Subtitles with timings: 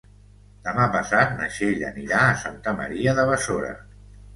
[0.67, 3.75] Demà passat na Txell anirà a Santa Maria de Besora.